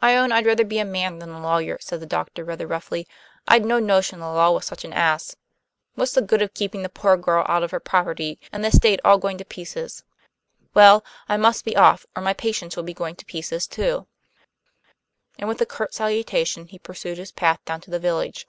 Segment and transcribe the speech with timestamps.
[0.00, 3.08] "I own I'd rather be a man than a lawyer," said the doctor, rather roughly.
[3.48, 5.34] "I'd no notion the law was such an ass.
[5.96, 9.00] What's the good of keeping the poor girl out of her property, and the estate
[9.04, 10.04] all going to pieces?
[10.74, 14.06] Well, I must be off, or my patients will be going to pieces too."
[15.40, 18.46] And with a curt salutation he pursued his path down to the village.